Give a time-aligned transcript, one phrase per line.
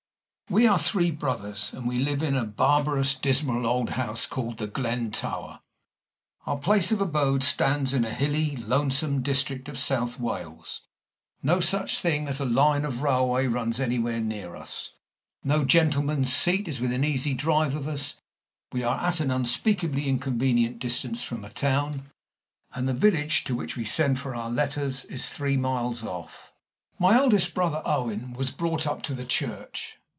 [0.49, 4.67] We are three brothers; and we live in a barbarous, dismal old house called The
[4.67, 5.61] Glen Tower.
[6.45, 10.81] Our place of abode stands in a hilly, lonesome district of South Wales.
[11.41, 14.91] No such thing as a line of railway runs anywhere near us.
[15.41, 18.15] No gentleman's seat is within an easy drive of us.
[18.73, 22.11] We are at an unspeakably inconvenient distance from a town,
[22.73, 26.51] and the village to which we send for our letters is three miles off.
[26.99, 29.95] My eldest brother, Owen, was brought up to the Church.